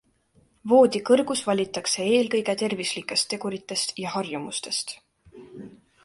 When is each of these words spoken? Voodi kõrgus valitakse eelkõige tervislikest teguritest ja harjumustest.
Voodi 0.69 0.99
kõrgus 1.09 1.41
valitakse 1.49 2.07
eelkõige 2.13 2.55
tervislikest 2.61 3.27
teguritest 3.33 3.93
ja 4.05 4.15
harjumustest. 4.15 4.95